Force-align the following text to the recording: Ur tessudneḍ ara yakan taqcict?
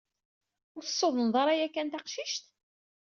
Ur 0.75 0.83
tessudneḍ 0.83 1.35
ara 1.43 1.59
yakan 1.59 1.87
taqcict? 1.91 2.45